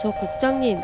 [0.00, 0.80] 저 국장님,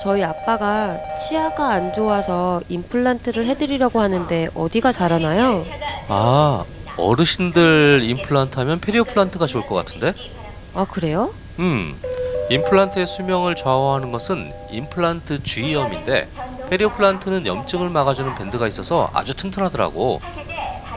[0.00, 5.64] 저희 아빠가 치아가 안 좋아서 임플란트를 해드리려고 하는데 어디가 잘하나요?
[6.08, 6.64] 아,
[6.96, 10.12] 어르신들 임플란트 하면 페리오플란트가 좋을 것 같은데?
[10.74, 11.30] 아, 그래요?
[11.58, 11.96] 음,
[12.50, 16.28] 임플란트의 수명을 좌우하는 것은 임플란트 주위염인데
[16.70, 20.20] 페리오플란트는 염증을 막아주는 밴드가 있어서 아주 튼튼하더라고.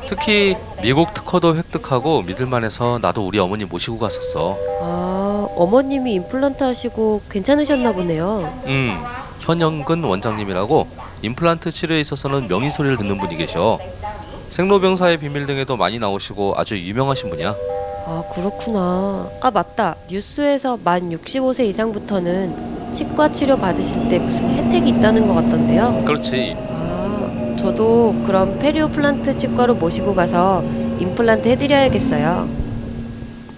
[0.07, 4.57] 특히 미국 특허도 획득하고 믿을만해서 나도 우리 어머니 모시고 갔었어.
[4.81, 5.20] 아,
[5.61, 8.51] 어머님이 임플란트 하시고 괜찮으셨나 보네요.
[8.65, 8.97] 음,
[9.41, 10.87] 현영근 원장님이라고
[11.21, 13.77] 임플란트 치료에 있어서는 명의 소리를 듣는 분이 계셔.
[14.49, 17.53] 생로병사의 비밀 등에도 많이 나오시고 아주 유명하신 분이야.
[18.07, 19.29] 아, 그렇구나.
[19.39, 19.95] 아, 맞다.
[20.09, 26.03] 뉴스에서 만 65세 이상부터는 치과 치료 받으실 때 무슨 혜택이 있다는 것 같던데요.
[26.05, 26.57] 그렇지.
[26.57, 30.63] 아, 저도 그럼 페리오플란트 치과로 모시고 가서
[30.99, 32.60] 임플란트 해드려야겠어요.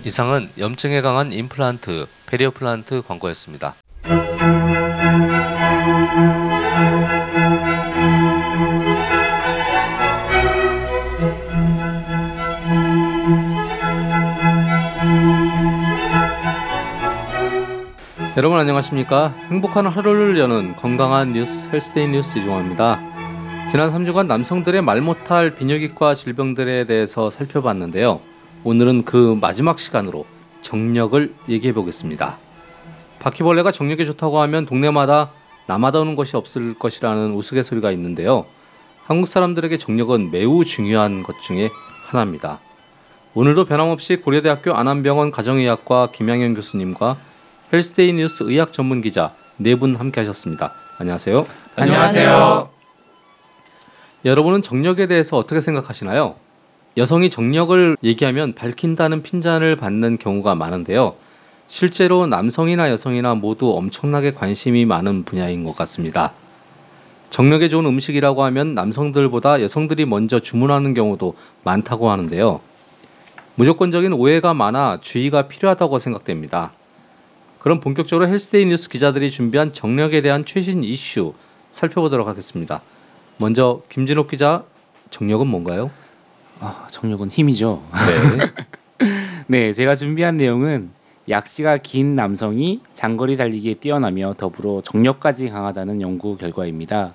[0.06, 3.74] 이상은 염증에 강한 임플란트, 페리오플란트 광고였습니다.
[18.36, 19.34] 여러분 안녕하십니까?
[19.50, 23.00] 행복한 하루를 여는 건강한 뉴스 헬스데이 뉴스 이종화입니다.
[23.72, 28.33] 지난 3주간 남성들의 말 못할 비뇨기과 질병들에 대해서 살펴봤는데요.
[28.64, 30.26] 오늘은 그 마지막 시간으로
[30.62, 32.38] 정력을 얘기해 보겠습니다.
[33.20, 35.32] 바퀴벌레가 정력에 좋다고 하면 동네마다
[35.68, 38.46] 남아다 오는 것이 없을 것이라는 우스갯소리가 있는데요.
[39.06, 41.70] 한국 사람들에게 정력은 매우 중요한 것 중에
[42.06, 42.60] 하나입니다.
[43.34, 47.18] 오늘도 변함없이 고려대학교 안암병원 가정의학과 김양현 교수님과
[47.74, 50.74] 헬스데이 뉴스 의학 전문 기자 네 분 함께 하셨습니다.
[51.00, 51.46] 안녕하세요.
[51.76, 52.70] 안녕하세요.
[54.26, 56.36] 여러분은 정력에 대해서 어떻게 생각하시나요?
[56.96, 61.16] 여성이 정력을 얘기하면 밝힌다는 핀잔을 받는 경우가 많은데요.
[61.68, 66.34] 실제로 남성이나 여성이나 모두 엄청나게 관심이 많은 분야인 것 같습니다.
[67.32, 71.34] 정력에 좋은 음식이라고 하면 남성들보다 여성들이 먼저 주문하는 경우도
[71.64, 72.60] 많다고 하는데요.
[73.56, 76.74] 무조건적인 오해가 많아 주의가 필요하다고 생각됩니다.
[77.58, 81.34] 그럼 본격적으로 헬스데이 뉴스 기자들이 준비한 정력에 대한 최신 이슈
[81.72, 82.82] 살펴보도록 하겠습니다.
[83.38, 84.64] 먼저 김진욱 기자,
[85.10, 85.90] 정력은 뭔가요?
[86.60, 87.82] 아, 정력은 힘이죠.
[87.92, 89.08] 네.
[89.48, 90.90] 네, 제가 준비한 내용은
[91.30, 97.14] 약지가 긴 남성이 장거리 달리기에 뛰어나며 더불어 정력까지 강하다는 연구 결과입니다.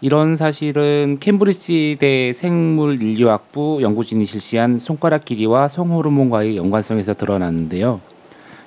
[0.00, 8.00] 이런 사실은 캠브리지 대 생물 인류학부 연구진이 실시한 손가락 길이와 성호르몬과의 연관성에서 드러났는데요.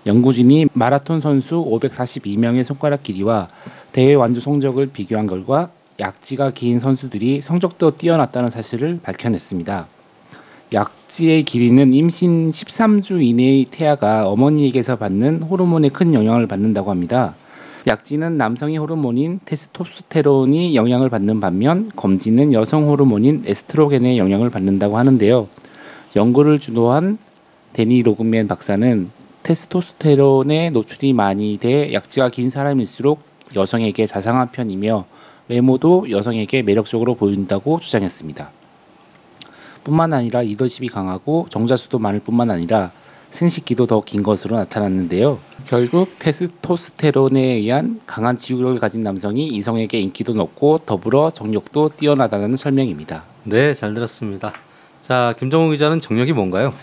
[0.06, 3.50] 연구진이 마라톤 선수 542명의 손가락 길이와
[3.92, 5.70] 대회 완주 성적을 비교한 결과
[6.00, 9.88] 약지가 긴 선수들이 성적도 뛰어났다는 사실을 밝혀냈습니다.
[10.74, 17.36] 약지의 길이는 임신 13주 이내의 태아가 어머니에게서 받는 호르몬에 큰 영향을 받는다고 합니다.
[17.88, 25.48] 약지는 남성의 호르몬인 테스토스테론이 영향을 받는 반면 검지는 여성 호르몬인 에스트로겐의 영향을 받는다고 하는데요.
[26.16, 27.18] 연구를 주도한
[27.72, 29.10] 데니 로그맨 박사는
[29.44, 33.22] 테스토스테론에 노출이 많이 돼 약지가 긴 사람일수록
[33.56, 35.06] 여성에게 자상한 편이며
[35.48, 38.50] 외모도 여성에게 매력적으로 보인다고 주장했습니다.
[39.84, 42.92] 뿐만 아니라 리더십이 강하고 정자수도 많을 뿐만 아니라
[43.32, 45.40] 생식기도 더 긴 것으로 나타났는데요.
[45.68, 53.24] 결국 테스토스테론에 의한 강한 지구력을 가진 남성이 이성에게 인기도 높고 더불어 정력도 뛰어나다는 설명입니다.
[53.44, 54.54] 네, 잘 들었습니다.
[55.02, 56.74] 자, 김정우 기자는 정력이 뭔가요?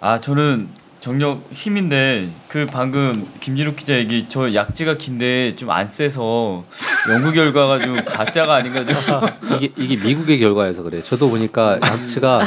[0.00, 0.68] 아 저는
[1.06, 6.64] 정력 힘인데 그 방금 김진욱 기자 얘기 저 약지가 긴데 좀 안 세서
[7.08, 8.96] 연구 결과가 좀 가짜가 아닌가 좀
[9.56, 11.00] 이게 이게 미국의 결과여서 그래.
[11.00, 12.40] 저도 보니까 약치가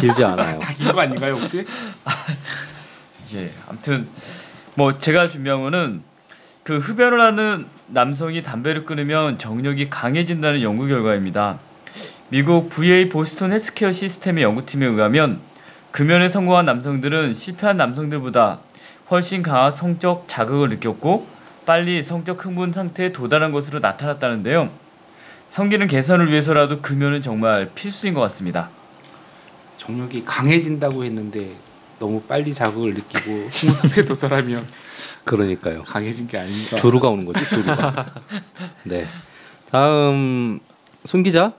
[0.00, 0.58] 길지 않아요.
[0.80, 1.66] 이거 아닌가요 혹시?
[3.34, 4.08] 예 아무튼
[4.76, 6.00] 뭐 제가 준비한 거는
[6.62, 11.58] 그 흡연을 하는 남성이 담배를 끊으면 정력이 강해진다는 연구 결과입니다.
[12.30, 15.38] 미국 VA 보스턴 헬스케어 시스템의 연구팀에 의하면
[15.96, 18.58] 금연에 성공한 남성들은 실패한 남성들보다
[19.10, 21.26] 훨씬 강한 성적 자극을 느꼈고
[21.64, 24.68] 빨리 성적 흥분 상태에 도달한 것으로 나타났다는데요.
[25.48, 28.68] 성기능 개선을 위해서라도 금연은 정말 필수인 것 같습니다.
[29.78, 31.54] 정력이 강해진다고 했는데
[31.98, 34.66] 너무 빨리 자극을 느끼고 흥분 상태에 도달하면
[35.24, 35.82] 그러니까요.
[35.84, 36.76] 강해진 게 아닌가.
[36.76, 38.16] 조루가 오는 거죠, 조루가.
[38.84, 39.08] 네.
[39.70, 40.60] 다음
[41.06, 41.54] 손 기자.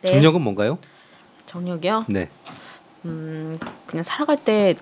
[0.00, 0.12] 네.
[0.12, 0.78] 정력은 뭔가요?
[1.44, 2.06] 정력이요?
[2.08, 2.30] 네.
[3.04, 3.56] 음
[3.86, 4.74] 그냥 살아갈 때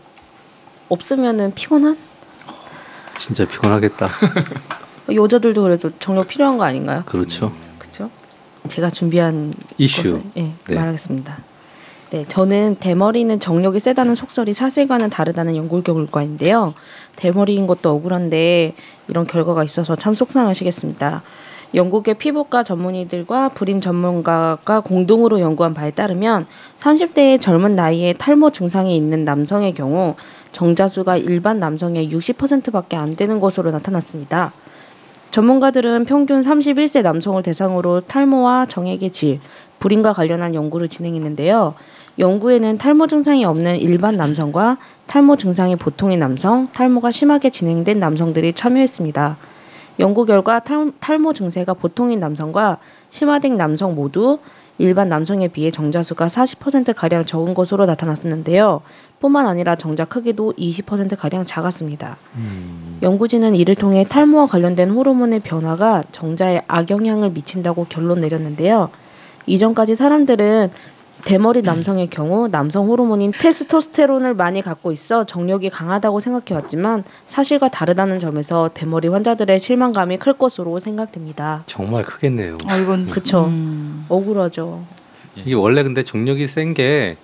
[0.89, 1.97] 없으면은 피곤한?
[3.17, 4.09] 진짜 피곤하겠다.
[5.15, 7.03] 여자들도 그래도 정력 필요한 거 아닌가요?
[7.07, 7.53] 그렇죠.
[7.79, 8.11] 그렇죠?
[8.69, 10.23] 제가 준비한 이슈.
[10.37, 10.75] 예, 네.
[10.75, 11.39] 말하겠습니다.
[12.11, 16.75] 네, 저는 대머리는 정력이 세다는 속설이 사실과는 다르다는 연구 결과인데요.
[17.17, 18.75] 대머리인 것도 억울한데
[19.07, 21.23] 이런 결과가 있어서 참 속상하시겠습니다.
[21.75, 26.47] 영국의 피부과 전문의들과 불임 전문가가 공동으로 연구한 바에 따르면
[26.79, 30.17] 30대의 젊은 나이에 탈모 증상이 있는 남성의 경우
[30.53, 34.53] 정자수가 일반 남성의 60%밖에 안 되는 것으로 나타났습니다.
[35.31, 39.41] 전문가들은 평균 31세 남성을 대상으로 탈모와 정액의 질,
[39.79, 41.75] 불임과 관련한 연구를 진행했는데요.
[42.19, 49.37] 연구에는 탈모 증상이 없는 일반 남성과 탈모 증상이 보통의 남성, 탈모가 심하게 진행된 남성들이 참여했습니다.
[50.01, 52.79] 연구 결과 탈, 탈모 증세가 보통인 남성과
[53.11, 54.39] 심화된 남성 모두
[54.79, 58.81] 일반 남성에 비해 정자수가 40%가량 적은 것으로 나타났는데요.
[59.21, 62.17] 뿐만 아니라 정자 크기도 20%가량 작았습니다.
[63.03, 68.89] 연구진은 이를 통해 탈모와 관련된 호르몬의 변화가 정자에 악영향을 미친다고 결론 내렸는데요.
[69.47, 70.71] 이전까지 사람들은
[71.25, 78.19] 대머리 남성의 경우 남성 호르몬인 테스토스테론을 많이 갖고 있어 정력이 강하다고 생각해 왔지만 사실과 다르다는
[78.21, 81.63] 점에서 대머리 환자들의 실망감이 클 것으로 생각됩니다.
[81.67, 82.59] 정말 크겠네요.
[82.71, 83.45] 어, 이건 그쵸.
[83.47, 84.05] 음.
[84.09, 84.83] 억울하죠.
[85.37, 87.17] 이게 원래 근데 정력이 센 게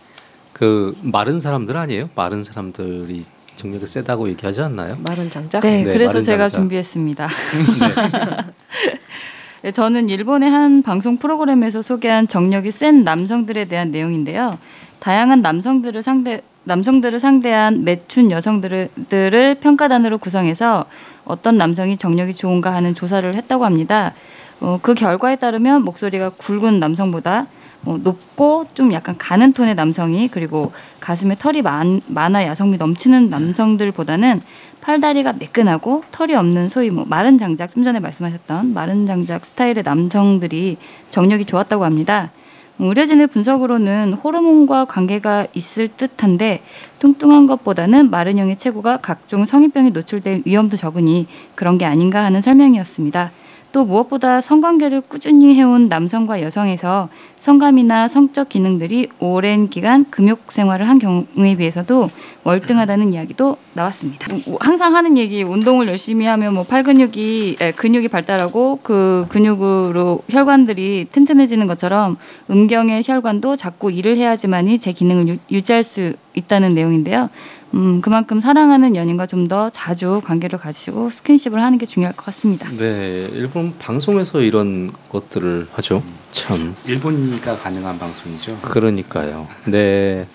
[0.52, 2.08] 그 마른 사람들 아니에요?
[2.14, 3.26] 마른 사람들이
[3.56, 4.96] 정력이 세다고 얘기하지 않나요?
[5.00, 5.60] 마른 장작?
[5.62, 6.56] 네, 네, 그래서 제가 장자.
[6.56, 7.26] 준비했습니다.
[7.28, 8.44] 네,
[9.73, 14.59] 저는 일본의 한 방송 프로그램에서 소개한 정력이 센 남성들에 대한 내용인데요.
[15.01, 20.87] 다양한 남성들을 상대 남성들을 상대한 매춘 여성들을 들을 평가단으로 구성해서
[21.25, 24.15] 어떤 남성이 정력이 좋은가 하는 조사를 했다고 합니다.
[24.61, 27.47] 어, 그 결과에 따르면 목소리가 굵은 남성보다 어,
[27.94, 34.43] 높고 좀 약간 가는 톤의 남성이 그리고 가슴에 털이 많, 많아 야성미 넘치는 남성들보다는
[34.81, 40.77] 팔다리가 매끈하고 털이 없는 소위 뭐 마른 장작 좀 전에 말씀하셨던 마른 장작 스타일의 남성들이
[41.11, 42.31] 정력이 좋았다고 합니다.
[42.79, 46.62] 의료진의 분석으로는 호르몬과 관계가 있을 듯한데
[46.99, 53.31] 뚱뚱한 것보다는 마른 형의 체구가 각종 성인병에 노출될 위험도 적으니 그런 게 아닌가 하는 설명이었습니다.
[53.73, 57.09] 또 무엇보다 성관계를 꾸준히 해온 남성과 여성에서
[57.41, 62.09] 성감이나 성적 기능들이 오랜 기간 금욕 생활을 한 경우에 비해서도
[62.45, 64.35] 월등하다는 이야기도 나왔습니다.
[64.49, 70.23] 우- 항상 하는 얘기 운동을 열심히 하면 뭐 팔 근육이 에, 근육이 발달하고 그 근육으로
[70.29, 72.17] 혈관들이 튼튼해지는 것처럼
[72.51, 77.31] 음경의 혈관도 자꾸 일을 해야지만이 제 기능을 유, 유지할 수 있다는 내용인데요.
[77.75, 82.69] 음, 그만큼 사랑하는 연인과 좀 더 자주 관계를 가지고 스킨십을 하는 게 중요할 것 같습니다.
[82.71, 86.03] 네, 일본 방송에서 이런 것들을 하죠.
[86.33, 86.75] 참.
[86.87, 88.59] 일본이니까 가능한 방송이죠.
[88.63, 89.47] 그러니까요.
[89.67, 90.27] 네,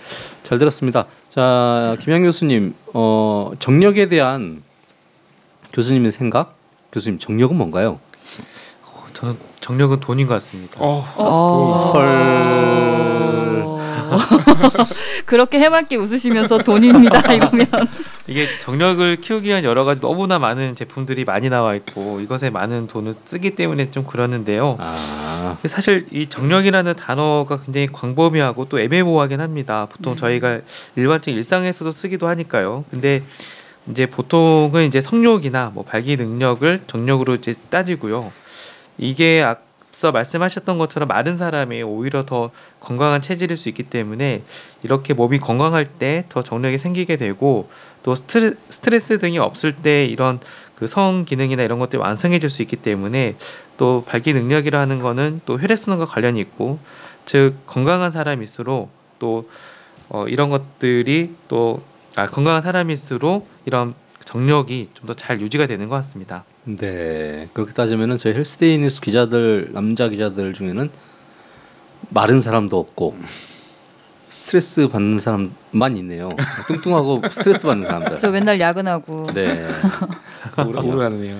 [0.43, 1.07] 잘 들었습니다.
[1.27, 4.63] 자, 김양 교수님, 어, 정력에 대한
[5.73, 6.55] 교수님의 생각?
[6.93, 7.99] 교수님, 정력은 뭔가요?
[9.13, 10.77] 저는 정력은 돈인 것 같습니다.
[10.79, 11.01] 어.
[11.93, 13.71] 헐.
[15.31, 17.21] 그렇게 해맑게 웃으시면서 돈입니다.
[17.31, 17.65] 이러면
[18.27, 23.13] 이게 정력을 키우기 위한 여러 가지 너무나 많은 제품들이 많이 나와 있고 이것에 많은 돈을
[23.23, 24.75] 쓰기 때문에 좀 그러는데요.
[24.77, 29.87] 아, 사실 이 정력이라는 단어가 굉장히 광범위하고 또 애매모호하긴 합니다.
[29.89, 30.59] 보통 저희가
[30.97, 32.83] 일반적 일상에서도 쓰기도 하니까요.
[32.91, 33.23] 근데
[33.89, 38.33] 이제 보통은 이제 성욕이나 뭐 발기 능력을 정력으로 이제 따지고요.
[38.97, 39.41] 이게
[40.01, 42.49] 앞서 말씀하셨던 것처럼 마른 사람이 오히려 더
[42.79, 44.41] 건강한 체질일 수 있기 때문에
[44.81, 47.69] 이렇게 몸이 건강할 때 더 정력이 생기게 되고
[48.01, 50.39] 또 스트레, 스트레스 등이 없을 때 이런
[50.75, 53.35] 그 성 기능이나 이런 것들이 완성해질 수 있기 때문에
[53.77, 56.79] 또 발기 능력이라는 거는 또 혈액 순환과 관련이 있고
[57.25, 59.47] 즉 건강한 사람일수록 또
[60.09, 61.83] 어, 이런 것들이 또
[62.15, 63.93] 아, 건강한 사람일수록 이런
[64.25, 66.43] 정력이 좀 더 잘 유지가 되는 것 같습니다.
[66.63, 67.47] 네.
[67.53, 70.89] 그렇게 따지면은 저희 헬스데이 뉴스 기자들 남자 기자들 중에는
[72.09, 73.15] 마른 사람도 없고
[74.29, 76.29] 스트레스 받는 사람만 있네요.
[76.67, 78.17] 뚱뚱하고 스트레스 받는 사람들.
[78.17, 79.65] 저 맨날 야근하고 네.
[80.57, 81.37] 오르가네요.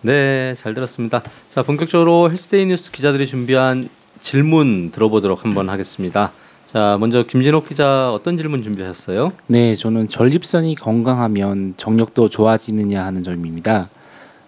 [0.00, 1.22] 네, 잘 들었습니다.
[1.48, 3.88] 자, 본격적으로 헬스데이 뉴스 기자들이 준비한
[4.20, 6.32] 질문 들어보도록 한번 하겠습니다.
[6.66, 9.32] 자, 먼저 김진호 기자 어떤 질문 준비하셨어요?
[9.48, 13.90] 네, 저는 전립선이 건강하면 정력도 좋아지느냐 하는 점입니다.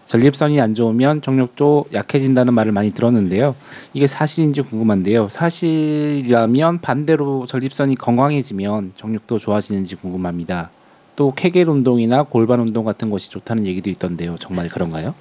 [0.07, 3.55] 전립선이 안 좋으면 정력도 약해진다는 말을 많이 들었는데요.
[3.93, 5.29] 이게 사실인지 궁금한데요.
[5.29, 10.71] 사실이라면 반대로 전립선이 건강해지면 정력도 좋아지는지 궁금합니다.
[11.17, 14.37] 또 케겔 운동이나 골반 운동 같은 것이 좋다는 얘기도 있던데요.
[14.39, 15.15] 정말 그런가요?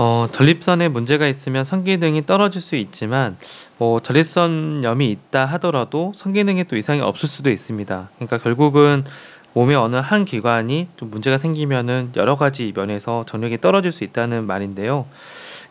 [0.00, 3.36] 어, 전립선에 문제가 있으면 성기능이 떨어질 수 있지만
[3.78, 8.08] 뭐 전립선염이 있다 하더라도 성기능에 또 이상이 없을 수도 있습니다.
[8.14, 9.04] 그러니까 결국은
[9.58, 15.06] 몸의 어느 한 기관이 좀 문제가 생기면은 여러 가지 면에서 전력이 떨어질 수 있다는 말인데요.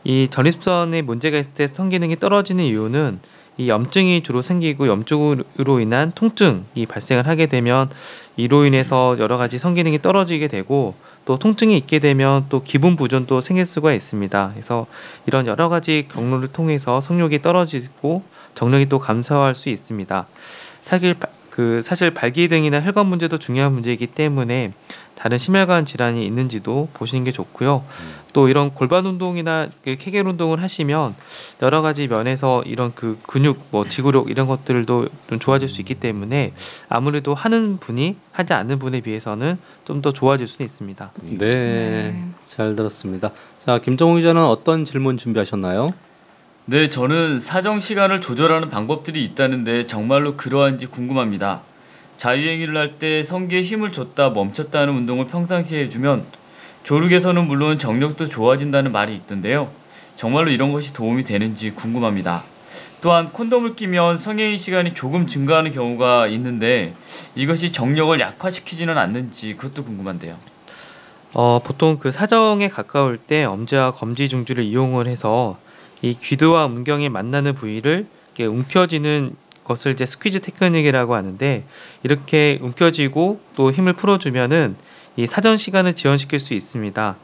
[0.03, 3.20] 이 전립선에 문제가 있을 때 성기능이 떨어지는 이유는
[3.56, 7.89] 이 염증이 주로 생기고 염증으로 인한 통증이 발생을 하게 되면
[8.36, 13.65] 이로 인해서 여러 가지 성기능이 떨어지게 되고 또 통증이 있게 되면 또 기분 부전도 생길
[13.65, 14.50] 수가 있습니다.
[14.53, 14.86] 그래서
[15.27, 20.27] 이런 여러 가지 경로를 통해서 성욕이 떨어지고 정력이 또 감소할 수 있습니다.
[20.84, 24.73] 사실 바- 그 사실 발기등이나 혈관 문제도 중요한 문제이기 때문에
[25.15, 27.83] 다른 심혈관 질환이 있는지도 보시는 게 좋고요.
[28.31, 31.15] 또 이런 골반 운동이나 그 케겔 운동을 하시면
[31.63, 36.53] 여러 가지 면에서 이런 그 근육 뭐 지구력 이런 것들도 좀 좋아질 수 있기 때문에
[36.89, 41.11] 아무래도 하는 분이 하지 않는 분에 비해서는 좀 더 좋아질 수는 있습니다.
[41.39, 43.31] 네, 잘 들었습니다.
[43.65, 45.87] 자, 김정우 기자는 어떤 질문 준비하셨나요?
[46.69, 51.62] 네, 저는 사정 시간을 조절하는 방법들이 있다는데 정말로 그러한지 궁금합니다.
[52.17, 56.25] 자유행위를 할 때 성기에 힘을 줬다 멈췄다 하는 운동을 평상시에 해주면
[56.83, 59.69] 조르개서는 물론 정력도 좋아진다는 말이 있던데요.
[60.17, 62.43] 정말로 이런 것이 도움이 되는지 궁금합니다.
[63.00, 66.93] 또한 콘돔을 끼면 성행위 시간이 조금 증가하는 경우가 있는데
[67.36, 70.36] 이것이 정력을 약화시키지는 않는지 그것도 궁금한데요.
[71.33, 75.57] 어, 보통 그 사정에 가까울 때 엄지와 검지 중지를 이용을 해서
[76.01, 81.63] 이 귀두와 음경이 만나는 부위를 이렇게 움켜쥐는 것을 이제 스퀴즈 테크닉이라고 하는데
[82.03, 84.75] 이렇게 움켜쥐고 또 힘을 풀어주면은
[85.17, 87.17] 이 사전 시간을 지연시킬 수 있습니다.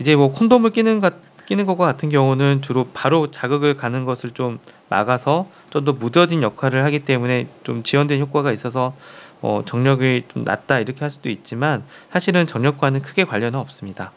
[0.00, 1.14] 이제 뭐 콘돔을 끼는 것
[1.46, 6.84] 끼는 것과 같은 경우는 주로 바로 자극을 가는 것을 좀 막아서 좀 더 무뎌진 역할을
[6.84, 8.94] 하기 때문에 좀 지연된 효과가 있어서
[9.42, 14.12] 어, 정력이 좀 낮다 이렇게 할 수도 있지만 사실은 정력과는 크게 관련은 없습니다.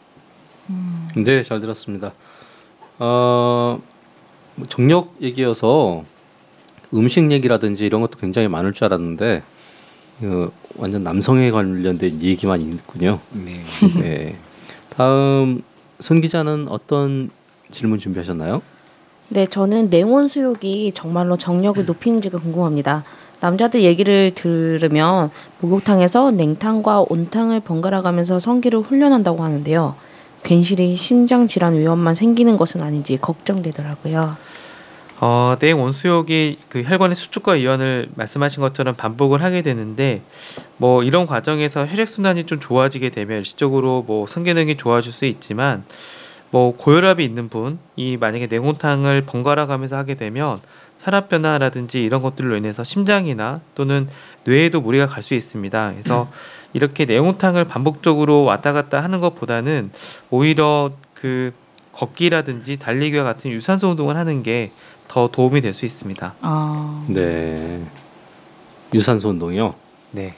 [1.16, 2.12] 네, 잘 들었습니다.
[2.98, 3.80] 어,
[4.54, 6.04] 뭐 정력 얘기여서
[6.92, 9.42] 음식 얘기라든지 이런 것도 굉장히 많을 줄 알았는데
[10.22, 13.18] 어, 완전 남성에 관련된 얘기만 있군요.
[13.32, 13.62] 네.
[14.00, 14.36] 네.
[14.90, 15.62] 다음
[15.98, 17.30] 손 기자는 어떤
[17.70, 18.62] 질문 준비하셨나요?
[19.28, 23.04] 네, 저는 냉온 수욕이 정말로 정력을 높이는지가 궁금합니다.
[23.40, 29.96] 남자들 얘기를 들으면 목욕탕에서 냉탕과 온탕을 번갈아 가면서 성기를 훈련한다고 하는데요.
[30.44, 34.36] 괜시리 심장 질환 위험만 생기는 것은 아닌지 걱정되더라고요.
[35.20, 40.22] 어, 냉 온수욕이 그 혈관의 수축과 이완을 말씀하신 것처럼 반복을 하게 되는데
[40.76, 45.84] 뭐 이런 과정에서 혈액 순환이 좀 좋아지게 되면 일시적으로 뭐 성기능이 좋아질 수 있지만
[46.50, 50.60] 뭐 고혈압이 있는 분이 만약에 냉온탕을 번갈아 가면서 하게 되면
[51.02, 54.08] 혈압 변화라든지 이런 것들로 인해서 심장이나 또는
[54.44, 55.92] 뇌에도 무리가 갈 수 있습니다.
[55.92, 56.28] 그래서
[56.74, 59.90] 이렇게 냉온탕을 반복적으로 왔다 갔다 하는 것보다는
[60.30, 61.52] 오히려 그
[61.92, 64.70] 걷기라든지 달리기와 같은 유산소 운동을 하는 게
[65.08, 66.34] 더 도움이 될 수 있습니다.
[66.40, 67.80] 아, 네.
[68.92, 69.74] 유산소 운동이요.
[70.12, 70.34] 네.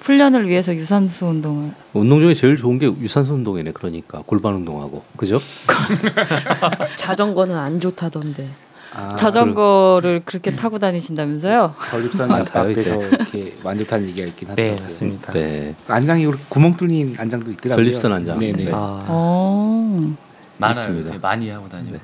[0.00, 3.72] 훈련을 위해서 유산소 운동을 운동 중에 제일 좋은 게 유산소 운동이네.
[3.72, 5.02] 그러니까 골반 운동하고.
[5.16, 5.40] 그죠?
[6.96, 8.48] 자전거는 안 좋다던데.
[8.98, 11.74] 아, 자전거를 그 렇게 타고 다니신다면서요?
[11.90, 14.82] 전립선 아, 앞에서 이렇게 만족하는 얘기가 있긴 네, 하더라고요.
[14.82, 15.32] 맞습니다.
[15.32, 15.74] 네.
[15.86, 17.84] 안장이 이렇게 구멍 뚫린 안장도 있더라고요.
[17.84, 18.38] 전립선 안장.
[18.38, 18.64] 네네.
[18.64, 18.70] 네.
[18.72, 20.14] 아, 어.
[20.62, 21.92] 요새 많이 하고 다니고.
[21.92, 22.00] 네.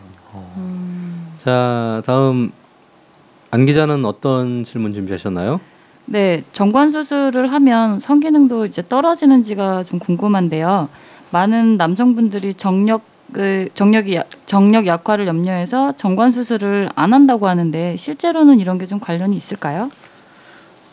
[0.59, 1.33] 음.
[1.39, 2.53] 자, 다음
[3.51, 5.61] 안 기자는 어떤 질문 준비하셨나요?
[6.05, 10.91] 네, 정관 수술을 하면 성기능도 이제 떨어지는지가 좀 궁금한데요.
[11.31, 18.61] 많은 남성분들이 정력 을 정력이 약- 정력 약화를 염려해서 정관 수술을 안 한다고 하는데 실제로는
[18.61, 19.91] 이런 게 좀 관련이 있을까요?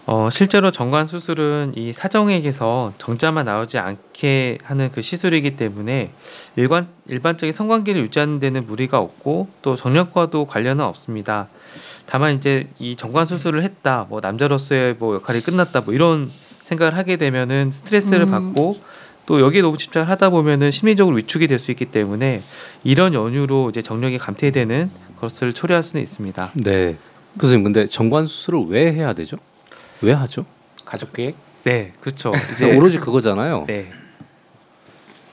[0.06, 6.12] 어, 실제로 정관 수술은 이 사정액에서 정자만 나오지 않게 하는 그 시술이기 때문에
[6.56, 11.48] 일관 일반적인 성관계를 유지하는 데는 무리가 없고 또 정력과도 관련은 없습니다.
[12.08, 16.32] 다만 이제 이 정관 수술을 했다, 뭐 남자로서의 뭐 역할이 끝났다, 뭐 이런
[16.64, 18.32] 생각을 하게 되면은 스트레스를 음.
[18.32, 18.78] 받고
[19.30, 22.42] 또 여기에 너무 집착을 하다 보면은 심리적으로 위축이 될 수 있기 때문에
[22.84, 26.52] 이런 연유로 이제 정력이 감퇴되는 것을 초래할 수는 있습니다.
[26.56, 26.98] 네.
[27.40, 29.38] 교수님, 근데 정관 수술을 왜 해야 되죠?
[30.02, 30.46] 왜 하죠?
[30.84, 31.36] 가족 계획?
[31.64, 32.32] 네, 그렇죠.
[32.54, 33.66] 이제 오로지 그거잖아요.
[33.68, 33.92] 네.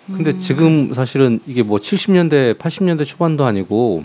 [0.06, 0.40] 근데 음.
[0.40, 4.04] 지금 사실은 이게 뭐 70년대, 80년대 초반도 아니고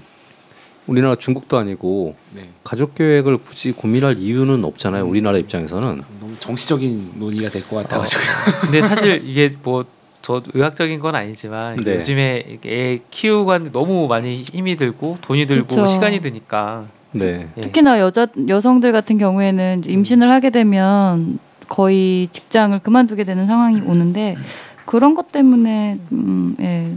[0.88, 2.48] 우리나라 중국도 아니고 네.
[2.63, 5.05] 가족 계획을 굳이 고민할 이유는 없잖아요.
[5.05, 6.01] 우리나라 입장에서는.
[6.41, 8.21] 정치적인 논의가 될 것 같아가지고.
[8.62, 9.86] 근데 사실 이게 뭐
[10.21, 11.95] 저 의학적인 건 아니지만 네.
[11.95, 15.88] 요즘에 애 키우고 하는데 너무 많이 힘이 들고 돈이 들고 그쵸.
[15.88, 17.48] 시간이 드니까 네.
[17.57, 17.62] 예.
[17.62, 24.38] 특히나 여자 여성들 같은 경우에는 임신을 하게 되면 거의 직장을 그만두게 되는 상황이 오는데
[24.86, 26.91] 그런 것 때문에 음, 예.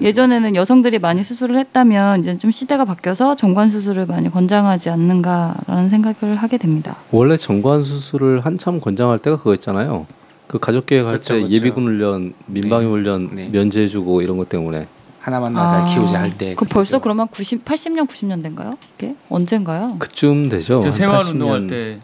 [0.00, 6.36] 예전에는 여성들이 많이 수술을 했다면 이제 좀 시대가 바뀌어서 정관 수술을 많이 권장하지 않는가라는 생각을
[6.36, 6.96] 하게 됩니다.
[7.10, 10.06] 원래 정관 수술을 한참 권장할 때가 그거였잖아요.
[10.46, 11.52] 그 가족 계획 할때 그렇죠, 그렇죠.
[11.52, 12.90] 예비군 훈련, 민방위 네.
[12.90, 13.48] 훈련 네.
[13.50, 14.86] 면제해 주고 이런 것 때문에
[15.20, 16.54] 하나만 나잘 키우자 할 때.
[16.54, 18.76] 그 벌써 그러면 90, 80년, 90년 대인가요?
[18.96, 19.96] 그게 언젠가요?
[19.98, 20.80] 그쯤 되죠.
[20.80, 22.00] 80년, 운동할 때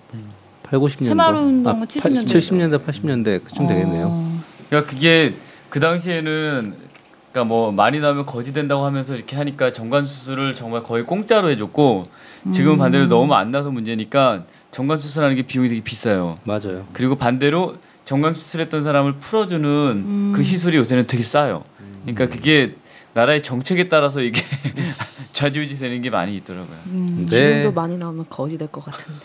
[0.62, 1.04] 8, 90년대.
[1.07, 2.26] 새마을 운동은 70년대.
[2.26, 4.07] 70년대, 80년대 그쯤 되겠네요.
[4.09, 4.40] 어.
[4.68, 5.35] 그러니까 그게
[5.68, 6.88] 그 당시에는
[7.30, 12.08] 그러니까 뭐 많이 나면 거지 된다고 하면서 이렇게 하니까 정관 수술을 정말 거의 공짜로 해줬고
[12.52, 16.38] 지금 은 반대로 너무 안 나서 문제니까 정관 수술하는 게 비용이 되게 비싸요.
[16.44, 16.87] 맞아요.
[16.92, 21.64] 그리고 반대로 정관 수술했던 사람을 풀어주는 그 시술이 요새는 되게 싸요.
[22.06, 22.75] 그러니까 그게
[23.14, 24.40] 나라의 정책에 따라서 이게
[25.32, 26.76] 좌지우지 되는 게 많이 있더라고요.
[26.87, 27.37] 음, 네.
[27.37, 29.20] 지금도 많이 나오면 거지 될 것 같은데.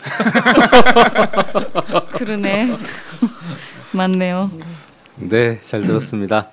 [2.18, 2.76] 그러네.
[3.92, 4.50] 맞네요.
[5.16, 6.48] 네, 잘 들었습니다.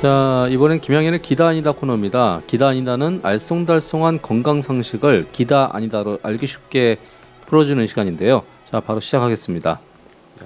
[0.00, 2.40] 자, 이번엔 김양현의 기다 아니다 코너입니다.
[2.46, 6.96] 기다 아니다는 알쏭달쏭한 건강 상식을 기다 아니다로 알기 쉽게
[7.44, 8.42] 풀어주는 시간인데요.
[8.64, 9.78] 자, 바로 시작하겠습니다.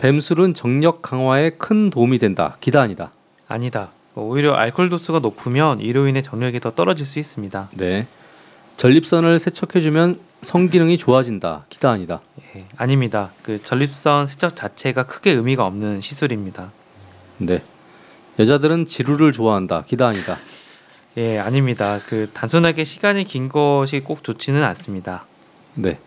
[0.01, 2.57] 뱀술은 정력 강화에 큰 도움이 된다.
[2.61, 3.13] 기다 아니다.
[3.47, 3.91] 아니다.
[4.17, 7.69] 오히려 알코올 도수가 높으면 이로 인해 정력이 더 떨어질 수 있습니다.
[7.77, 8.09] 네.
[8.77, 11.67] 전립선을 세척해주면 성기능이 좋아진다.
[11.69, 12.23] 기다 아니다.
[12.57, 13.31] 예, 아닙니다.
[13.45, 16.73] 그 전립선 세척 자체가 크게 의미가 없는 시술입니다.
[17.39, 17.63] 네.
[18.39, 19.85] 여자들은 지루를 좋아한다.
[19.87, 20.37] 기다 아니다.
[21.17, 22.01] 예, 아닙니다.
[22.09, 25.27] 그 단순하게 시간이 긴 것이 꼭 좋지는 않습니다.
[25.75, 25.99] 네.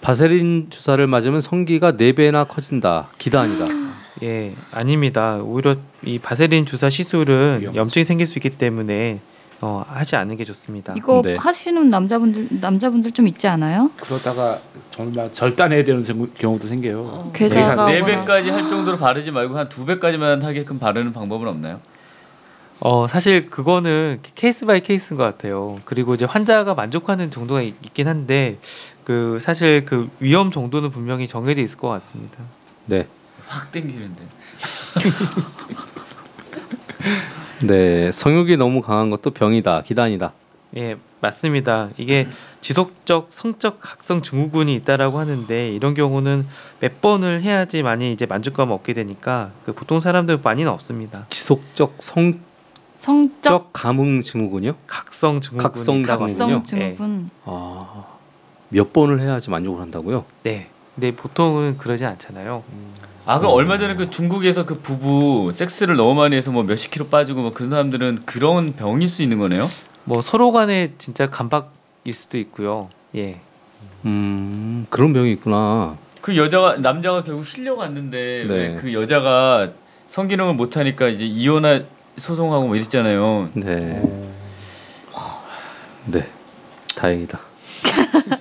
[0.00, 3.08] 바세린 주사를 맞으면 성기가 4배나 커진다.
[3.18, 3.66] 기다 아니다.
[4.22, 5.36] 예, 아닙니다.
[5.42, 7.72] 오히려 이 바세린 주사 시술은.
[7.74, 9.20] 염증이 생길 수 있기 때문에
[9.64, 10.92] 어, 하지 않는 게 좋습니다.
[10.96, 11.36] 이거 네.
[11.36, 13.92] 하시는 남자분들 남자분들 좀 있지 않아요?
[13.96, 14.58] 그러다가
[14.90, 17.30] 정말 절단해야 되는 경- 경우도 생겨요.
[17.32, 18.18] 괴사가 네 오거나.
[18.18, 21.80] 4배까지 할 정도로 바르지 말고 한 두 배까지만 하게끔 바르는 방법은 없나요?
[22.80, 25.78] 어, 사실 그거는 case by case인 것 같아요.
[25.84, 28.58] 그리고 이제 환자가 만족하는 정도가 있- 있긴 한데
[29.04, 32.38] 그 사실 그 위험 정도는 분명히 정해져 있을 것 같습니다.
[32.86, 33.06] 네.
[33.46, 34.22] 확 땡기는데.
[37.66, 38.10] 네.
[38.10, 39.82] 성욕이 너무 강한 것도 병이다.
[39.98, 40.32] 아니다.
[40.76, 41.90] 예, 맞습니다.
[41.98, 42.26] 이게
[42.60, 46.46] 지속적 성적 각성 증후군이 있다라고 하는데 이런 경우는
[46.80, 51.26] 몇 번을 해야지 많이 이제 만족감을 얻게 되니까 그 보통 사람들 많이는 없습니다.
[51.28, 52.52] 지속적 성적
[53.02, 54.74] 성적 감흥 증후군요?
[54.86, 56.62] 각성 증후군이 각성 증후군요?
[56.62, 57.30] 증후군.
[57.44, 58.04] 아.
[58.68, 60.24] 몇 번을 해야지 만족을 한다고요?
[60.44, 60.68] 네.
[60.94, 62.62] 근데 보통은 그러지 않잖아요.
[63.24, 67.06] 아 그럼 얼마 전에 그 중국에서 그 부부 섹스를 너무 많이 해서 뭐 몇십 킬로
[67.06, 69.68] 빠지고 뭐 그런 사람들은 그런 병일 수 있는 거네요?
[70.04, 72.90] 뭐 서로 간에 진짜 감박일 수도 있고요.
[73.14, 73.38] 예.
[74.04, 74.86] 음.
[74.90, 75.96] 그런 병이 있구나.
[76.20, 78.54] 그 여자가 남자가 결국 실려갔는데 네.
[78.54, 79.70] 왜그 여자가
[80.08, 81.80] 성기능을 못 하니까 이제 이혼하
[82.16, 83.50] 소송하고 뭐 이랬잖아요.
[83.56, 84.02] 네.
[86.06, 86.26] 네.
[86.96, 87.40] 다행이다.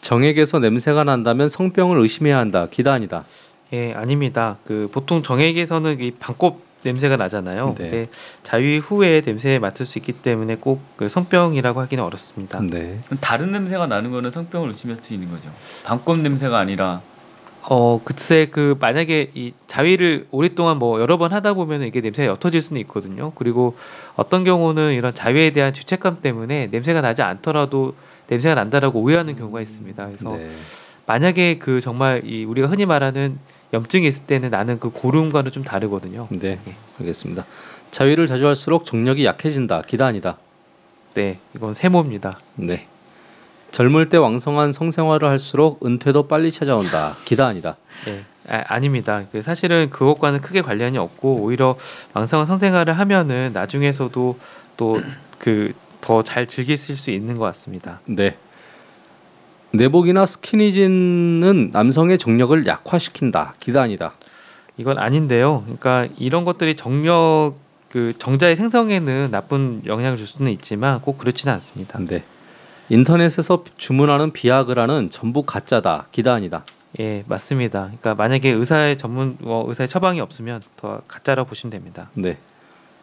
[0.00, 2.66] 정액에서 냄새가 난다면 성병을 의심해야 한다.
[2.70, 3.24] 기다 아니다.
[3.72, 4.58] 예, 아닙니다.
[4.64, 7.74] 그 보통 정액에서는 이 방꽃 냄새가 나잖아요.
[7.78, 7.88] 네.
[7.90, 8.08] 근데
[8.42, 12.60] 자위 후에 냄새에 맡을 수 있기 때문에 꼭 그 성병이라고 하기는 어렵습니다.
[12.60, 12.98] 네.
[13.06, 15.48] 그럼 다른 냄새가 나는 거는 성병을 의심할 수 있는 거죠.
[15.84, 17.00] 방꽃 냄새가 아니라
[17.62, 22.60] 어, 글쎄 그 만약에 이 자위를 오랫동안 뭐 여러 번 하다 보면 이게 냄새가 옅어질
[22.60, 23.32] 수는 있거든요.
[23.36, 23.76] 그리고
[24.16, 27.94] 어떤 경우는 이런 자위에 대한 죄책감 때문에 냄새가 나지 않더라도
[28.28, 30.06] 냄새가 난다라고 오해하는 경우가 있습니다.
[30.06, 30.50] 그래서 네.
[31.06, 33.38] 만약에 그 정말 이 우리가 흔히 말하는
[33.72, 36.28] 염증이 있을 때는 나는 그 고름과는 좀 다르거든요.
[36.30, 36.58] 네.
[36.66, 36.74] 예.
[37.00, 37.44] 알겠습니다.
[37.90, 39.82] 자위를 자주 할수록 정력이 약해진다.
[39.82, 40.38] 기다 아니다.
[41.14, 42.38] 네, 이건 세모입니다.
[42.56, 42.86] 네.
[43.70, 47.16] 젊을 때 왕성한 성생활을 할수록 은퇴도 빨리 찾아온다.
[47.24, 47.76] 기다 아니다.
[48.08, 49.24] 예, 아, 아닙니다.
[49.32, 51.76] 그 사실은 그것과는 크게 관련이 없고 오히려
[52.12, 54.38] 왕성한 성생활을 하면은 나중에서도
[54.76, 55.00] 또
[55.38, 58.00] 그 더 잘 즐기실 수 있는 것 같습니다.
[58.06, 58.36] 네.
[59.72, 63.54] 내복이나 스키니진은 남성의 정력을 약화시킨다.
[63.80, 64.12] 아니다.
[64.76, 65.62] 이건 아닌데요.
[65.64, 67.54] 그러니까 이런 것들이 정력
[67.88, 71.98] 그 정자의 생성에는 나쁜 영향을 줄 수는 있지만 꼭 그렇지는 않습니다.
[72.00, 72.22] 네.
[72.88, 76.08] 인터넷에서 주문하는 비아그라는 전부 가짜다.
[76.34, 76.64] 아니다.
[77.00, 77.84] 예, 맞습니다.
[77.84, 82.10] 그러니까 만약에 의사의 전문 어, 의사의 처방이 없으면 더 가짜라고 보시면 됩니다.
[82.14, 82.36] 네.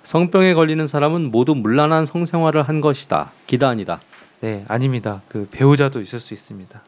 [0.04, 3.32] 성병에 걸리는 사람은 모두 문란한 성생활을 한 것이다.
[3.70, 4.00] 아니다.
[4.42, 5.22] 네, 아닙니다.
[5.28, 6.82] 그 배우자도 있을 수 있습니다.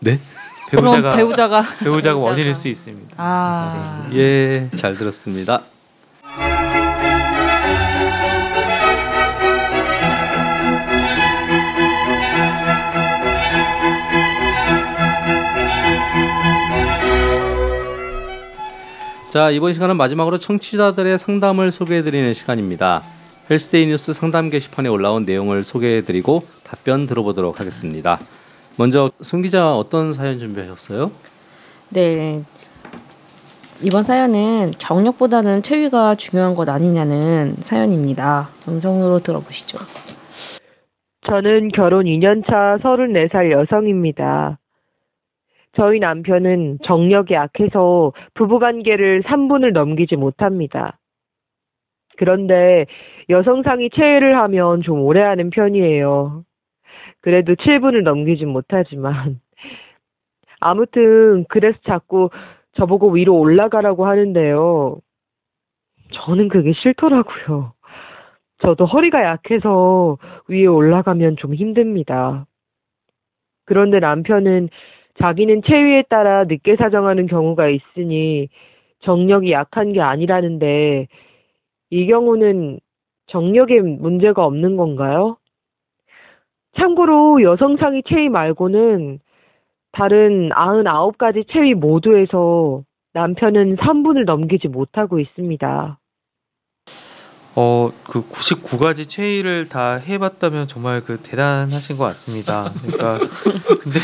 [0.00, 0.18] 네?
[0.70, 2.18] 배우자가 배우자가 배우자가 배우자가.
[2.20, 3.14] 원인일 수 있습니다.
[3.16, 5.62] 아 예, 잘 들었습니다.
[19.30, 23.02] 자, 이번 시간은 마지막으로 청취자들의 상담을 소개해 드리는 시간입니다.
[23.50, 28.18] 헬스데이 뉴스 상담 게시판에 올라온 내용을 소개해드리고 답변 들어보도록 하겠습니다.
[28.76, 31.10] 먼저 송 기자 어떤 사연 준비하셨어요?
[31.88, 32.42] 네.
[33.82, 38.50] 이번 사연은 정력보다는 체위가 중요한 것 아니냐는 사연입니다.
[38.68, 39.78] 음성으로 들어보시죠.
[41.26, 44.58] 저는 결혼 2년차 34살 여성입니다.
[45.74, 50.98] 저희 남편은 정력이 약해서 부부관계를 3분을 넘기지 못합니다.
[52.18, 52.86] 그런데
[53.28, 56.44] 여성상이 체해를 하면 좀 오래 하는 편이에요.
[57.20, 59.40] 그래도 7분을 넘기진 못하지만.
[60.60, 62.30] 아무튼, 그래서 자꾸
[62.74, 64.98] 저보고 위로 올라가라고 하는데요.
[66.12, 67.72] 저는 그게 싫더라고요.
[68.60, 72.46] 저도 허리가 약해서 위에 올라가면 좀 힘듭니다.
[73.66, 74.68] 그런데 남편은
[75.20, 78.48] 자기는 체위에 따라 늦게 사정하는 경우가 있으니
[79.00, 81.08] 정력이 약한 게 아니라는데
[81.90, 82.80] 이 경우는
[83.28, 85.36] 정력에 문제가 없는 건가요?
[86.78, 89.20] 참고로 여성상위 체위 말고는
[89.92, 92.82] 다른 99가지 체위 모두에서
[93.14, 95.98] 남편은 3분을 넘기지 못하고 있습니다.
[97.60, 102.72] 어, 그 99가지 체위를 다 해봤다면 정말 그 대단하신 것 같습니다.
[102.82, 103.18] 그러니까
[103.82, 103.98] 근데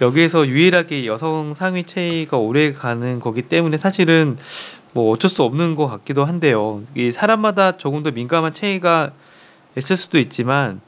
[0.00, 4.36] 여기에서 유일하게 여성 상위 체위가 오래 가는 거기 때문에 사실은
[4.94, 6.82] 뭐 어쩔 수 없는 것 같기도 한데요.
[6.94, 9.10] 이 사람마다 조금 더 민감한 체위가
[9.76, 10.80] 있을 수도 있지만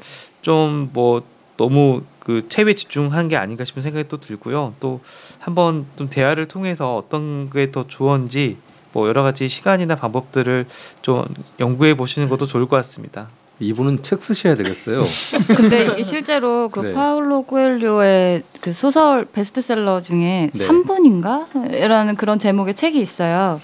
[0.42, 1.22] 좀 뭐
[1.58, 4.74] 너무 그 체위에 집중한 게 아닌가 싶은 생각이 또 들고요.
[4.80, 5.00] 또
[5.38, 8.56] 한번 좀 대화를 통해서 어떤 게 더 좋은지
[8.92, 10.66] 뭐 여러 가지 시간이나 방법들을
[11.02, 11.24] 좀
[11.60, 13.28] 연구해 보시는 것도 좋을 것 같습니다.
[13.58, 15.04] 이분은 책 쓰셔야 되겠어요.
[15.56, 16.92] 근데 이게 실제로 그 네.
[16.92, 20.66] 파울로 코엘료의 그 소설 베스트셀러 중에 네.
[20.68, 21.88] 3분인가?
[21.88, 23.60] 라는 그런 제목의 책이 있어요.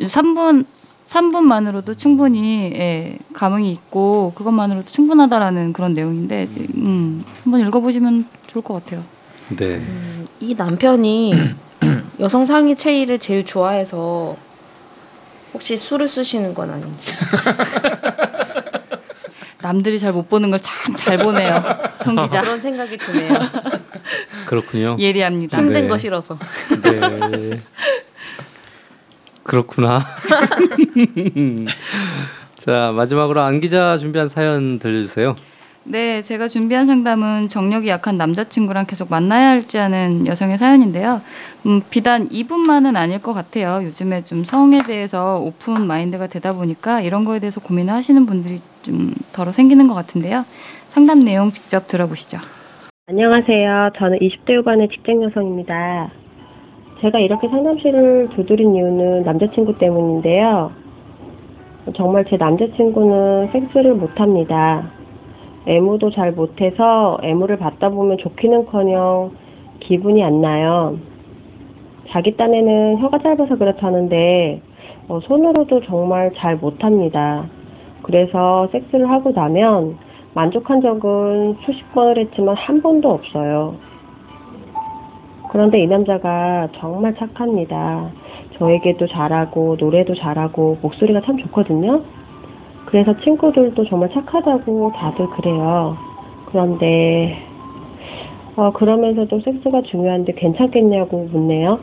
[0.00, 0.64] 3분
[1.08, 9.02] 3분만으로도 충분히 예, 감흥이 있고 그것만으로도 충분하다라는 그런 내용인데 음, 한번 읽어보시면 좋을 것 같아요.
[9.56, 9.80] 네.
[10.40, 11.32] 이 남편이
[12.20, 14.36] 여성 상위 체위를 제일 좋아해서
[15.54, 17.10] 혹시 술을 쓰시는 건 아닌지.
[19.60, 21.62] 남들이 잘 못 보는 걸 참 잘 보네요.
[21.96, 22.42] 송 기자.
[22.42, 23.34] 그런 생각이 드네요.
[24.46, 24.96] 그렇군요.
[24.98, 25.58] 예리합니다.
[25.58, 25.88] 힘든 네.
[25.88, 26.38] 거 싫어서.
[26.82, 27.60] 네.
[29.48, 30.04] 그렇구나.
[32.56, 35.34] 자 마지막으로 안 기자 준비한 사연 들려주세요.
[35.84, 41.22] 네, 제가 준비한 상담은 정력이 약한 남자친구랑 계속 만나야 할지 하는 여성의 사연인데요.
[41.64, 43.82] 음, 비단 이분만은 아닐 것 같아요.
[43.86, 49.14] 요즘에 좀 성에 대해서 오픈 마인드가 되다 보니까 이런 거에 대해서 고민을 하시는 분들이 좀
[49.32, 50.44] 덜어 생기는 것 같은데요.
[50.88, 52.36] 상담 내용 직접 들어보시죠.
[53.06, 53.92] 안녕하세요.
[53.96, 56.10] 저는 20대 후반의 직장 여성입니다.
[57.00, 60.72] 제가 이렇게 상담실을 두드린 이유는 남자친구 때문인데요.
[61.94, 64.90] 정말 제 남자친구는 섹스를 못합니다.
[65.66, 69.30] 애무도 잘 못해서 애무를 받다 보면 좋기는커녕
[69.80, 70.96] 기분이 안 나요.
[72.10, 74.60] 자기 딴에는 혀가 짧아서 그렇다는데
[75.08, 77.46] 어, 손으로도 정말 잘 못합니다.
[78.02, 79.98] 그래서 섹스를 하고 나면
[80.34, 83.76] 만족한 적은 수십 번을 했지만 한 번도 없어요.
[85.50, 88.10] 그런데 이 남자가 정말 착합니다.
[88.58, 92.02] 저에게도 잘하고 노래도 잘하고 목소리가 참 좋거든요.
[92.86, 95.96] 그래서 친구들도 정말 착하다고 다들 그래요.
[96.46, 97.36] 그런데
[98.56, 101.78] 어, 그러면서도 섹스가 중요한데 괜찮겠냐고 묻네요.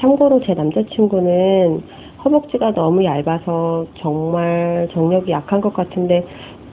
[0.00, 1.82] 참고로 제 남자친구는
[2.24, 6.26] 허벅지가 너무 얇아서 정말 정력이 약한 것 같은데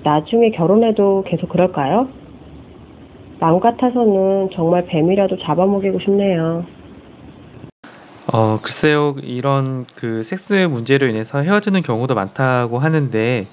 [0.03, 2.07] 나중에 결혼해도 계속 그럴까요?
[3.39, 6.65] 마음 같아서는 정말 뱀이라도 잡아먹이고 싶네요.
[8.33, 13.45] 어 글쎄요 이런 그 섹스 문제로 인해서 헤어지는 경우도 많다고 하는데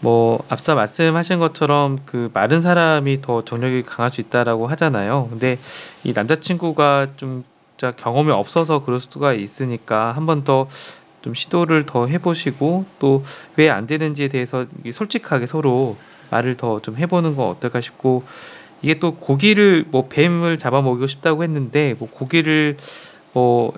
[0.00, 5.28] 뭐 앞서 말씀하신 것처럼 그 마른 사람이 더 정력이 강할 수 있다라고 하잖아요.
[5.30, 5.58] 근데
[6.04, 7.44] 이 남자친구가 좀
[7.96, 10.66] 경험이 없어서 그럴 수가 있으니까 한 번 더
[11.22, 13.22] 좀 시도를 더 해보시고 또
[13.56, 15.96] 왜 안 되는지에 대해서 이 솔직하게 서로
[16.30, 18.24] 말을 더 좀 해보는 건 어떨까 싶고
[18.82, 22.76] 이게 또 고기를 뭐 뱀을 잡아먹이고 싶다고 했는데 뭐 고기를
[23.32, 23.72] 뭐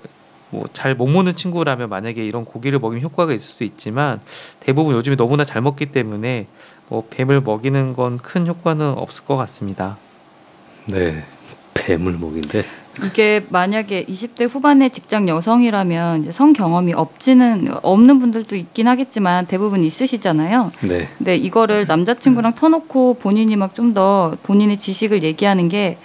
[0.49, 4.21] 뭐잘못 먹는 친구라면 만약에 이런 고기를 먹이면 효과가 있을 수도 있지만
[4.59, 6.47] 대부분 요즘에 너무나 잘 먹기 때문에
[6.87, 9.97] 뭐 뱀을 먹이는 건 큰 효과는 없을 것 같습니다.
[10.85, 11.23] 네.
[11.73, 12.63] 뱀을 먹인데.
[13.03, 19.83] 이게 만약에 20대 후반의 직장 여성이라면 이제 성 경험이 없지는 없는 분들도 있긴 하겠지만 대부분
[19.83, 20.71] 있으시잖아요.
[20.81, 21.09] 네.
[21.17, 25.97] 근데 이거를 남자친구랑 터놓고 본인이 막 좀 더 본인의 지식을 얘기하는 게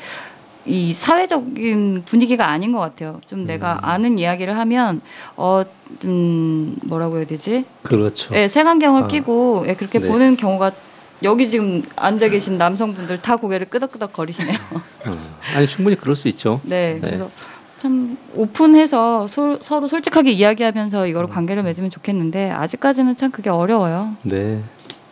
[0.66, 3.18] 이 사회적인 분위기가 아닌 것 같아요.
[3.24, 5.00] 좀 내가 아는 이야기를 하면
[5.37, 5.64] 어
[5.98, 7.64] 좀 뭐라고 해야 되지?
[7.83, 8.33] 그렇죠.
[8.37, 9.07] 예, 색안경을 아.
[9.09, 10.07] 끼고 예, 그렇게 네.
[10.07, 10.70] 보는 경우가
[11.22, 14.56] 여기 지금 앉아 계신 남성분들 다 고개를 끄덕끄덕 거리시네요.
[15.06, 15.18] 어,
[15.54, 16.61] 아니 충분히 그럴 수 있죠.
[16.64, 17.00] 네, 네.
[17.00, 17.30] 그래서
[17.80, 24.16] 참 오픈해서 소- 서로 솔직하게 이야기하면서 이걸 관계를 맺으면 좋겠는데 아직까지는 참 그게 어려워요.
[24.22, 24.61] 네.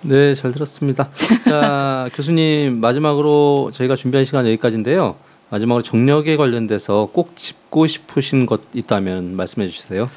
[0.02, 1.08] 네, 잘 들었습니다.
[1.44, 5.16] 자, 교수님 마지막으로 저희가 준비한 시간 여기까지인데요.
[5.50, 10.08] 마지막으로 정력에 관련돼서 꼭 짚고 싶으신 것 있다면 말씀해 주세요.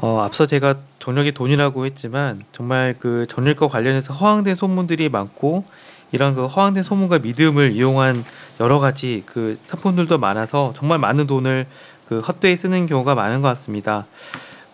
[0.00, 5.64] 어, 앞서 제가 정력이 돈이라고 했지만 정말 그 정력과 관련해서 허황된 소문들이 많고
[6.12, 8.24] 이런 그 허황된 소문과 믿음을 이용한
[8.60, 11.66] 여러 가지 그 상품들도 많아서 정말 많은 돈을
[12.06, 14.06] 그 헛되이 쓰는 경우가 많은 것 같습니다.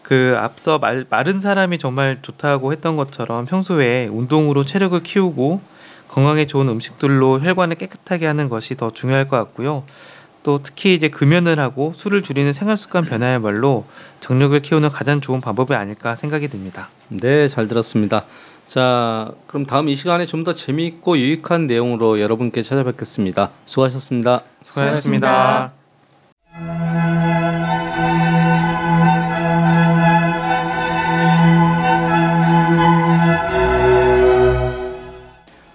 [0.03, 5.63] 그 앞서 말, 마른 사람이 정말 좋다고 했던 것처럼 평소에 운동으로 체력을 키우고
[6.09, 9.85] 건강에 좋은 음식들로 혈관을 깨끗하게 하는 것이 더 중요할 것 같고요.
[10.45, 13.85] 또 특히 이제 금연을 하고 술을 줄이는 생활 습관 변화야말로
[14.21, 16.91] 정력을 키우는 가장 좋은 방법이 아닐까 생각이 듭니다.
[17.09, 18.27] 네, 잘 들었습니다.
[18.67, 23.51] 자, 그럼 다음 이 시간에 좀 더 재미있고 유익한 내용으로 여러분께 찾아뵙겠습니다.
[23.65, 24.43] 수고하셨습니다.
[24.61, 25.73] 수고하셨습니다.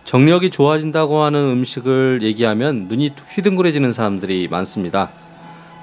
[0.09, 5.11] 정력이 좋아진다고 하는 음식을 얘기하면 눈이 휘둥그레지는 사람들이 많습니다.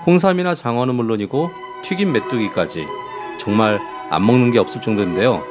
[0.04, 1.48] 홍삼이나 장어는 물론이고
[1.84, 2.86] 튀김 메뚜기까지
[3.38, 3.78] 정말
[4.10, 5.44] 안 먹는 게 없을 정도인데요.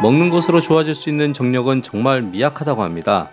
[0.00, 3.28] 먹는 것으로 좋아질 수 있는 정력은 정말 미약하다고 합니다.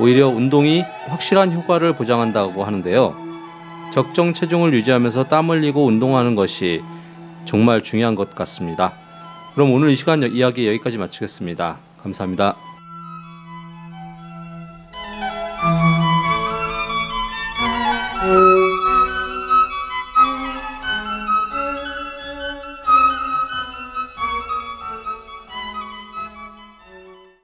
[0.00, 3.14] 오히려 운동이 확실한 효과를 보장한다고 하는데요.
[3.92, 6.82] 적정 체중을 유지하면서 땀 흘리고 운동하는 것이
[7.44, 8.92] 정말 중요한 것 같습니다.
[9.54, 11.78] 그럼 오늘 이 시간 이야기 여기까지 마치겠습니다.
[12.02, 12.69] 감사합니다.